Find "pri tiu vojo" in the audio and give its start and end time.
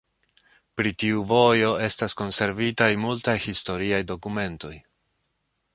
0.79-1.67